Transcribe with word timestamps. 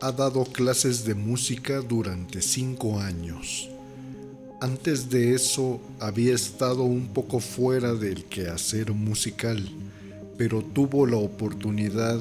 Ha 0.00 0.12
dado 0.12 0.44
clases 0.44 1.04
de 1.04 1.14
música 1.14 1.80
durante 1.80 2.42
cinco 2.42 3.00
años. 3.00 3.70
Antes 4.60 5.10
de 5.10 5.34
eso 5.34 5.80
había 6.00 6.34
estado 6.34 6.84
un 6.84 7.08
poco 7.08 7.40
fuera 7.40 7.94
del 7.94 8.24
quehacer 8.24 8.92
musical, 8.92 9.68
pero 10.38 10.62
tuvo 10.62 11.06
la 11.06 11.16
oportunidad 11.16 12.20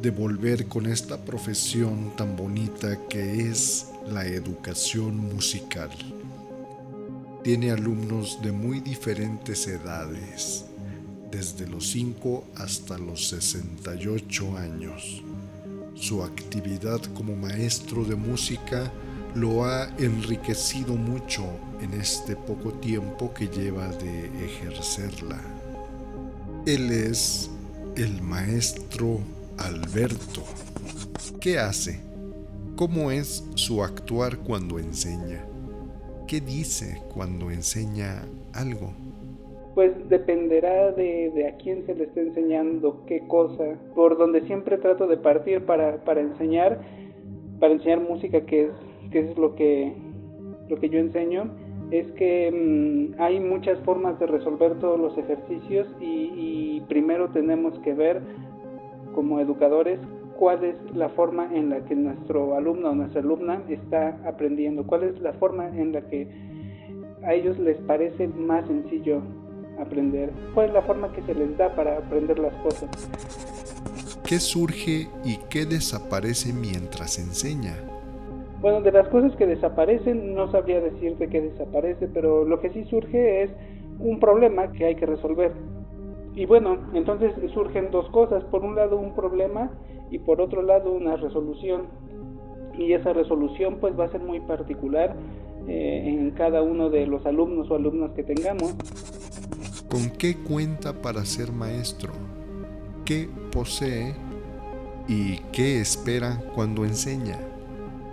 de 0.00 0.10
volver 0.10 0.66
con 0.66 0.86
esta 0.86 1.16
profesión 1.24 2.12
tan 2.16 2.34
bonita 2.34 2.98
que 3.08 3.48
es 3.48 3.86
la 4.10 4.26
educación 4.26 5.16
musical. 5.16 5.90
Tiene 7.44 7.70
alumnos 7.70 8.40
de 8.42 8.52
muy 8.52 8.80
diferentes 8.80 9.66
edades, 9.66 10.64
desde 11.32 11.66
los 11.66 11.90
5 11.90 12.44
hasta 12.56 12.98
los 12.98 13.28
68 13.30 14.56
años. 14.58 15.22
Su 15.94 16.22
actividad 16.22 17.00
como 17.14 17.34
maestro 17.34 18.04
de 18.04 18.14
música 18.14 18.92
lo 19.34 19.64
ha 19.64 19.88
enriquecido 19.98 20.94
mucho 20.94 21.44
en 21.80 21.94
este 21.94 22.36
poco 22.36 22.72
tiempo 22.74 23.32
que 23.32 23.48
lleva 23.48 23.88
de 23.88 24.26
ejercerla. 24.44 25.40
Él 26.66 26.92
es 26.92 27.50
el 27.96 28.20
maestro 28.20 29.20
Alberto. 29.56 30.44
¿Qué 31.40 31.58
hace? 31.58 32.00
¿Cómo 32.76 33.10
es 33.10 33.42
su 33.54 33.82
actuar 33.82 34.38
cuando 34.38 34.78
enseña? 34.78 35.44
¿Qué 36.28 36.40
dice 36.40 37.02
cuando 37.12 37.50
enseña 37.50 38.22
algo? 38.52 38.92
Pues 39.74 39.92
dependerá 40.08 40.92
de, 40.92 41.48
a 41.48 41.56
quién 41.56 41.86
se 41.86 41.94
le 41.94 42.04
esté 42.04 42.20
enseñando 42.20 43.04
qué 43.06 43.26
cosa. 43.26 43.78
Por 43.94 44.18
donde 44.18 44.42
siempre 44.42 44.76
trato 44.78 45.06
de 45.06 45.16
partir 45.16 45.64
para, 45.64 46.04
para 46.04 46.20
enseñar, 46.20 46.80
para 47.58 47.72
enseñar 47.72 48.00
música, 48.00 48.42
que 48.42 48.64
es, 48.64 48.70
que 49.10 49.20
es 49.20 49.38
lo, 49.38 49.54
que, 49.54 49.94
lo 50.68 50.76
que 50.76 50.88
yo 50.88 50.98
enseño, 50.98 51.50
es 51.90 52.06
que 52.12 52.50
mm, 52.50 53.20
hay 53.20 53.40
muchas 53.40 53.78
formas 53.80 54.18
de 54.18 54.26
resolver 54.26 54.78
todos 54.78 55.00
los 55.00 55.16
ejercicios 55.16 55.86
y, 56.00 56.32
y 56.36 56.84
primero 56.88 57.28
tenemos 57.30 57.78
que 57.80 57.94
ver 57.94 58.20
como 59.14 59.40
educadores 59.40 60.00
cuál 60.38 60.64
es 60.64 60.76
la 60.94 61.08
forma 61.10 61.54
en 61.54 61.70
la 61.70 61.84
que 61.84 61.94
nuestro 61.94 62.56
alumno 62.56 62.90
o 62.90 62.94
nuestra 62.94 63.20
alumna 63.20 63.62
está 63.68 64.18
aprendiendo, 64.26 64.84
cuál 64.84 65.04
es 65.04 65.20
la 65.20 65.32
forma 65.34 65.68
en 65.68 65.92
la 65.92 66.00
que 66.08 66.26
a 67.24 67.34
ellos 67.34 67.58
les 67.58 67.76
parece 67.82 68.26
más 68.28 68.66
sencillo 68.66 69.22
aprender, 69.82 70.30
cuál 70.54 70.68
es 70.68 70.74
la 70.74 70.82
forma 70.82 71.12
que 71.12 71.22
se 71.22 71.34
les 71.34 71.56
da 71.56 71.74
para 71.74 71.98
aprender 71.98 72.38
las 72.38 72.54
cosas. 72.56 72.90
¿Qué 74.26 74.38
surge 74.38 75.08
y 75.24 75.36
qué 75.50 75.66
desaparece 75.66 76.52
mientras 76.52 77.18
enseña? 77.18 77.76
Bueno, 78.60 78.80
de 78.80 78.92
las 78.92 79.08
cosas 79.08 79.34
que 79.36 79.46
desaparecen 79.46 80.34
no 80.34 80.50
sabría 80.52 80.80
decirte 80.80 81.28
qué 81.28 81.40
desaparece, 81.40 82.06
pero 82.06 82.44
lo 82.44 82.60
que 82.60 82.70
sí 82.70 82.84
surge 82.84 83.42
es 83.42 83.50
un 83.98 84.20
problema 84.20 84.70
que 84.72 84.86
hay 84.86 84.94
que 84.94 85.06
resolver. 85.06 85.52
Y 86.34 86.46
bueno, 86.46 86.78
entonces 86.94 87.32
surgen 87.52 87.90
dos 87.90 88.08
cosas. 88.10 88.44
Por 88.44 88.62
un 88.62 88.76
lado 88.76 88.96
un 88.96 89.14
problema 89.14 89.70
y 90.10 90.18
por 90.18 90.40
otro 90.40 90.62
lado 90.62 90.92
una 90.92 91.16
resolución. 91.16 91.82
Y 92.78 92.92
esa 92.92 93.12
resolución 93.12 93.78
pues 93.80 93.98
va 93.98 94.04
a 94.04 94.12
ser 94.12 94.20
muy 94.20 94.40
particular 94.40 95.14
eh, 95.68 96.04
en 96.06 96.30
cada 96.30 96.62
uno 96.62 96.88
de 96.88 97.06
los 97.06 97.26
alumnos 97.26 97.70
o 97.70 97.74
alumnas 97.74 98.12
que 98.12 98.22
tengamos. 98.22 98.74
¿Con 99.92 100.08
qué 100.08 100.38
cuenta 100.38 100.94
para 100.94 101.22
ser 101.26 101.52
maestro? 101.52 102.14
¿Qué 103.04 103.28
posee 103.52 104.14
y 105.06 105.36
qué 105.52 105.82
espera 105.82 106.40
cuando 106.54 106.86
enseña? 106.86 107.38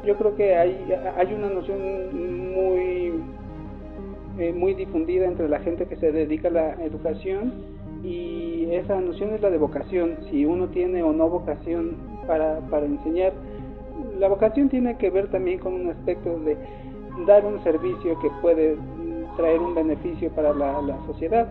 Yo 0.05 0.17
creo 0.17 0.35
que 0.35 0.57
hay, 0.57 0.77
hay 1.15 1.33
una 1.33 1.47
noción 1.49 1.79
muy, 2.53 3.13
eh, 4.39 4.51
muy 4.51 4.73
difundida 4.73 5.25
entre 5.25 5.47
la 5.47 5.59
gente 5.59 5.85
que 5.85 5.95
se 5.95 6.11
dedica 6.11 6.49
a 6.49 6.51
la 6.51 6.83
educación 6.83 7.53
y 8.03 8.67
esa 8.71 8.99
noción 8.99 9.33
es 9.33 9.41
la 9.41 9.49
de 9.49 9.57
vocación, 9.57 10.17
si 10.29 10.43
uno 10.43 10.67
tiene 10.67 11.01
o 11.01 11.13
no 11.13 11.29
vocación 11.29 11.95
para, 12.27 12.59
para 12.69 12.87
enseñar. 12.87 13.31
La 14.19 14.27
vocación 14.27 14.67
tiene 14.67 14.97
que 14.97 15.09
ver 15.11 15.31
también 15.31 15.59
con 15.59 15.75
un 15.75 15.91
aspecto 15.91 16.39
de 16.39 16.57
dar 17.25 17.45
un 17.45 17.63
servicio 17.63 18.19
que 18.19 18.29
puede 18.41 18.75
traer 19.37 19.61
un 19.61 19.73
beneficio 19.73 20.29
para 20.31 20.53
la, 20.53 20.81
la 20.81 20.97
sociedad. 21.05 21.49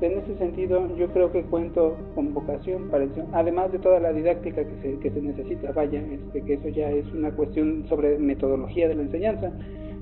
En 0.00 0.18
ese 0.18 0.36
sentido, 0.38 0.94
yo 0.96 1.08
creo 1.08 1.32
que 1.32 1.42
cuento 1.42 1.96
con 2.14 2.32
vocación 2.32 2.88
para 2.88 3.04
eso, 3.04 3.26
además 3.32 3.72
de 3.72 3.80
toda 3.80 3.98
la 3.98 4.12
didáctica 4.12 4.62
que 4.64 4.76
se, 4.80 4.98
que 5.00 5.10
se 5.10 5.20
necesita, 5.20 5.72
vaya, 5.72 6.00
este, 6.00 6.42
que 6.42 6.54
eso 6.54 6.68
ya 6.68 6.90
es 6.90 7.04
una 7.12 7.32
cuestión 7.32 7.84
sobre 7.88 8.16
metodología 8.18 8.88
de 8.88 8.94
la 8.94 9.02
enseñanza. 9.02 9.52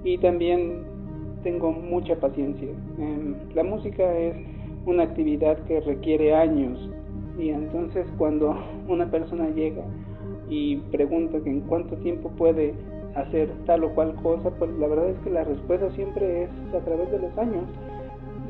Y 0.04 0.18
también 0.18 0.84
tengo 1.42 1.72
mucha 1.72 2.16
paciencia. 2.16 2.68
Em, 2.98 3.34
la 3.54 3.62
música 3.62 4.18
es 4.18 4.34
una 4.84 5.04
actividad 5.04 5.58
que 5.66 5.80
requiere 5.80 6.34
años 6.34 6.90
y 7.38 7.50
entonces 7.50 8.06
cuando 8.18 8.56
una 8.88 9.10
persona 9.10 9.48
llega 9.50 9.84
y 10.48 10.76
pregunta 10.76 11.38
que 11.42 11.50
en 11.50 11.60
cuánto 11.62 11.96
tiempo 11.96 12.30
puede 12.30 12.74
hacer 13.14 13.48
tal 13.64 13.84
o 13.84 13.94
cual 13.94 14.14
cosa, 14.16 14.50
pues 14.58 14.70
la 14.78 14.88
verdad 14.88 15.10
es 15.10 15.18
que 15.20 15.30
la 15.30 15.44
respuesta 15.44 15.90
siempre 15.92 16.44
es 16.44 16.50
a 16.74 16.84
través 16.84 17.10
de 17.10 17.18
los 17.18 17.38
años. 17.38 17.64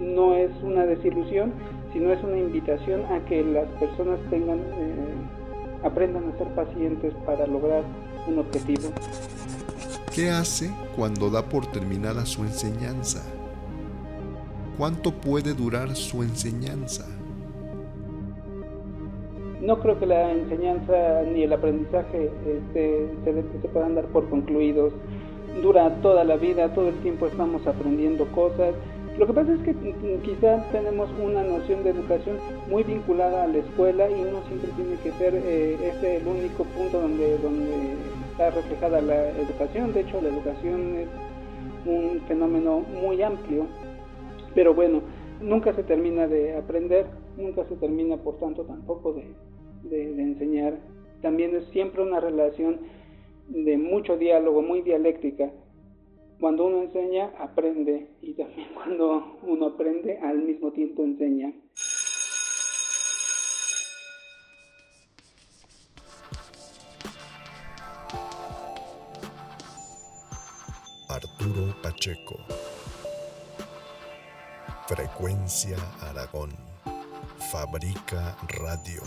No 0.00 0.34
es 0.34 0.50
una 0.62 0.84
desilusión, 0.86 1.52
sino 1.92 2.12
es 2.12 2.22
una 2.22 2.38
invitación 2.38 3.04
a 3.06 3.24
que 3.26 3.42
las 3.42 3.66
personas 3.80 4.18
tengan, 4.30 4.58
eh, 4.58 5.84
aprendan 5.84 6.24
a 6.28 6.38
ser 6.38 6.48
pacientes 6.48 7.14
para 7.24 7.46
lograr 7.46 7.82
un 8.26 8.38
objetivo. 8.38 8.90
¿Qué 10.14 10.30
hace 10.30 10.70
cuando 10.96 11.30
da 11.30 11.42
por 11.42 11.66
terminada 11.66 12.24
su 12.24 12.42
enseñanza? 12.42 13.22
¿Cuánto 14.78 15.10
puede 15.10 15.54
durar 15.54 15.94
su 15.94 16.22
enseñanza? 16.22 17.06
No 19.62 19.78
creo 19.80 19.98
que 19.98 20.06
la 20.06 20.32
enseñanza 20.32 21.22
ni 21.32 21.42
el 21.42 21.52
aprendizaje 21.52 22.30
este, 22.46 23.08
se, 23.24 23.68
puedan 23.68 23.94
dar 23.94 24.04
por 24.06 24.28
concluidos. 24.28 24.92
Dura 25.62 25.94
toda 26.02 26.24
la 26.24 26.36
vida, 26.36 26.74
todo 26.74 26.88
el 26.88 26.94
tiempo 26.96 27.26
estamos 27.26 27.66
aprendiendo 27.66 28.26
cosas. 28.32 28.74
Lo 29.18 29.26
que 29.26 29.32
pasa 29.32 29.54
es 29.54 29.60
que 29.60 29.74
quizás 30.22 30.70
tenemos 30.72 31.08
una 31.18 31.42
noción 31.42 31.82
de 31.82 31.90
educación 31.90 32.36
muy 32.68 32.82
vinculada 32.82 33.44
a 33.44 33.46
la 33.46 33.58
escuela 33.58 34.10
y 34.10 34.20
no 34.22 34.42
siempre 34.46 34.70
tiene 34.76 34.96
que 35.02 35.12
ser 35.12 35.34
eh, 35.34 35.78
ese 35.82 36.16
el 36.18 36.26
único 36.26 36.64
punto 36.64 37.00
donde, 37.00 37.38
donde 37.38 37.94
está 38.30 38.50
reflejada 38.50 39.00
la 39.00 39.30
educación. 39.30 39.92
De 39.94 40.00
hecho, 40.00 40.20
la 40.20 40.28
educación 40.28 40.96
es 40.96 41.08
un 41.86 42.20
fenómeno 42.28 42.80
muy 43.00 43.22
amplio 43.22 43.66
pero 44.56 44.72
bueno, 44.72 45.02
nunca 45.42 45.74
se 45.74 45.82
termina 45.82 46.26
de 46.26 46.56
aprender, 46.56 47.04
nunca 47.36 47.66
se 47.66 47.76
termina 47.76 48.16
por 48.16 48.38
tanto 48.38 48.64
tampoco 48.64 49.14
de, 49.84 50.22
enseñar. 50.22 50.78
También 51.20 51.54
es 51.54 51.66
siempre 51.66 52.02
una 52.02 52.20
relación 52.20 52.80
de 53.48 53.76
mucho 53.76 54.16
diálogo, 54.16 54.62
muy 54.62 54.80
dialéctica. 54.80 55.52
Cuando 56.40 56.66
uno 56.66 56.82
enseña, 56.82 57.32
aprende 57.38 58.10
y 58.20 58.34
también 58.34 58.68
cuando 58.74 59.38
uno 59.42 59.66
aprende, 59.66 60.18
al 60.18 60.38
mismo 60.38 60.72
tiempo 60.72 61.02
enseña. 61.02 61.52
Arturo 71.08 71.74
Pacheco 71.82 72.36
Frecuencia 74.86 75.76
Aragón. 76.00 76.50
Fabrica 77.50 78.36
Radio. 78.60 79.02